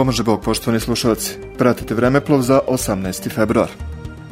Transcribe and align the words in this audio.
Pomaže 0.00 0.22
Bog, 0.22 0.40
poštovani 0.40 0.80
slušalci. 0.80 1.32
Pratite 1.60 1.94
vremeplov 1.94 2.40
za 2.42 2.60
18. 2.68 3.28
februar. 3.34 3.68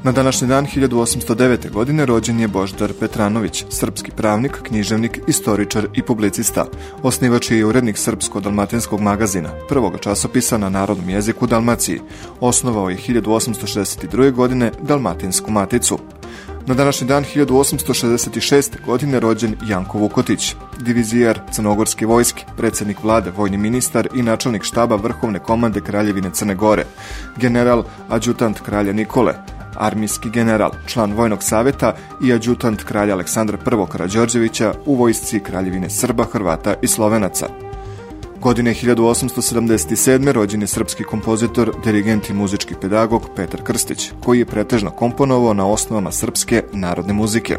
Na 0.04 0.12
današnji 0.12 0.48
dan 0.48 0.66
1809. 0.66 1.70
godine 1.70 2.06
rođen 2.06 2.40
je 2.40 2.48
Boždar 2.48 2.92
Petranović, 3.00 3.64
srpski 3.68 4.10
pravnik, 4.10 4.52
književnik, 4.62 5.20
istoričar 5.26 5.86
i 5.94 6.02
publicista. 6.02 6.66
Osnivač 7.02 7.50
je 7.50 7.66
urednik 7.66 7.96
Srpsko-dalmatinskog 7.96 9.00
magazina, 9.00 9.50
prvog 9.68 10.00
časopisa 10.00 10.58
na 10.58 10.68
narodnom 10.68 11.08
jeziku 11.08 11.46
Dalmaciji. 11.46 12.00
Osnovao 12.40 12.90
je 12.90 12.96
1862. 12.96 14.32
godine 14.32 14.72
Dalmatinsku 14.82 15.50
maticu. 15.50 15.98
Na 16.68 16.74
današnji 16.74 17.06
dan 17.06 17.24
1866. 17.24 18.84
godine 18.86 19.20
rođen 19.20 19.56
Janko 19.68 19.98
Vukotić, 19.98 20.54
divizijar 20.80 21.40
Crnogorske 21.52 22.06
vojske, 22.06 22.44
predsednik 22.56 23.02
vlade, 23.02 23.30
vojni 23.36 23.56
ministar 23.56 24.08
i 24.14 24.22
načelnik 24.22 24.62
štaba 24.62 24.96
Vrhovne 24.96 25.38
komande 25.38 25.80
Kraljevine 25.80 26.30
Crne 26.32 26.54
Gore, 26.54 26.84
general, 27.36 27.84
adjutant 28.08 28.60
kralja 28.60 28.92
Nikole, 28.92 29.34
armijski 29.76 30.30
general, 30.30 30.70
član 30.86 31.12
Vojnog 31.12 31.42
saveta 31.42 31.94
i 32.22 32.32
adjutant 32.32 32.82
kralja 32.82 33.14
Aleksandra 33.14 33.58
I. 33.66 33.90
Karađorđevića 33.92 34.74
u 34.86 34.94
vojsci 34.94 35.40
Kraljevine 35.40 35.90
Srba, 35.90 36.24
Hrvata 36.24 36.74
i 36.82 36.86
Slovenaca. 36.86 37.67
Godine 38.40 38.74
1877. 38.74 40.32
rođen 40.32 40.60
je 40.60 40.66
srpski 40.66 41.04
kompozitor, 41.04 41.72
dirigent 41.84 42.30
i 42.30 42.32
muzički 42.32 42.74
pedagog 42.80 43.22
Petar 43.36 43.62
Krstić, 43.62 44.12
koji 44.24 44.38
je 44.38 44.46
pretežno 44.46 44.90
komponovao 44.90 45.54
na 45.54 45.66
osnovama 45.66 46.12
srpske 46.12 46.62
narodne 46.72 47.12
muzike. 47.12 47.58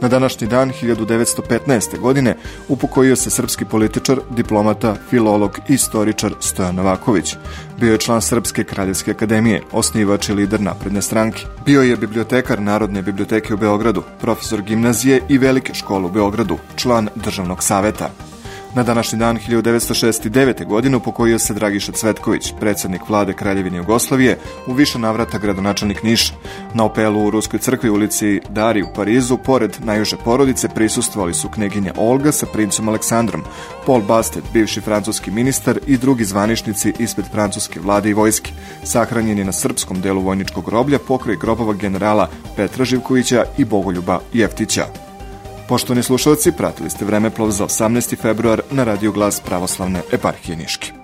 Na 0.00 0.08
današnji 0.08 0.46
dan 0.46 0.72
1915. 0.82 1.98
godine 1.98 2.36
upokojio 2.68 3.16
se 3.16 3.30
srpski 3.30 3.64
političar, 3.64 4.20
diplomata, 4.30 4.96
filolog 5.10 5.58
i 5.68 5.74
istoričar 5.74 6.34
Stojan 6.40 6.74
Novaković. 6.74 7.36
Bio 7.80 7.92
je 7.92 7.98
član 7.98 8.22
Srpske 8.22 8.64
kraljevske 8.64 9.10
akademije, 9.10 9.62
osnivač 9.72 10.28
i 10.28 10.32
lider 10.32 10.60
napredne 10.60 11.02
stranke. 11.02 11.44
Bio 11.64 11.82
je 11.82 11.96
bibliotekar 11.96 12.60
Narodne 12.60 13.02
biblioteke 13.02 13.54
u 13.54 13.56
Beogradu, 13.56 14.02
profesor 14.20 14.62
gimnazije 14.62 15.22
i 15.28 15.38
velike 15.38 15.74
škole 15.74 16.04
u 16.04 16.10
Beogradu, 16.10 16.58
član 16.76 17.08
državnog 17.14 17.62
saveta. 17.62 18.10
Na 18.74 18.82
današnji 18.82 19.18
dan 19.18 19.38
1969. 19.48 20.66
godine 20.66 20.96
upokojio 20.96 21.38
se 21.38 21.54
Dragiša 21.54 21.92
Cvetković, 21.92 22.52
predsednik 22.60 23.08
vlade 23.08 23.32
Kraljevine 23.32 23.76
Jugoslavije, 23.76 24.38
u 24.66 24.72
više 24.72 24.98
navrata 24.98 25.38
gradonačelnik 25.38 26.02
Niša. 26.02 26.34
Na 26.74 26.84
opelu 26.84 27.26
u 27.26 27.30
Ruskoj 27.30 27.58
crkvi 27.58 27.90
u 27.90 27.94
ulici 27.94 28.40
Dari 28.48 28.82
u 28.82 28.86
Parizu, 28.94 29.36
pored 29.36 29.76
najuže 29.84 30.16
porodice, 30.24 30.68
prisustvovali 30.68 31.34
su 31.34 31.48
kneginja 31.48 31.92
Olga 31.96 32.32
sa 32.32 32.46
princom 32.46 32.88
Aleksandrom, 32.88 33.42
Paul 33.86 34.02
Bastet, 34.02 34.44
bivši 34.52 34.80
francuski 34.80 35.30
ministar 35.30 35.78
i 35.86 35.96
drugi 35.96 36.24
zvaničnici 36.24 36.92
ispred 36.98 37.26
francuske 37.32 37.80
vlade 37.80 38.10
i 38.10 38.14
vojske. 38.14 38.52
Sahranjen 38.84 39.38
je 39.38 39.44
na 39.44 39.52
srpskom 39.52 40.00
delu 40.00 40.20
vojničkog 40.20 40.64
groblja 40.64 40.98
pokraj 40.98 41.36
grobova 41.36 41.72
generala 41.72 42.28
Petra 42.56 42.84
Živkovića 42.84 43.44
i 43.58 43.64
Bogoljuba 43.64 44.20
Jeftića. 44.32 45.09
Poštovani 45.70 46.02
slušalci, 46.02 46.52
pratili 46.52 46.90
ste 46.90 47.04
vremeplov 47.06 47.54
za 47.54 47.64
18. 47.64 48.18
februar 48.18 48.62
na 48.74 48.84
Radio 48.84 49.12
Glas 49.12 49.40
Pravoslavne 49.40 50.02
eparhije 50.12 50.56
Niški. 50.56 50.99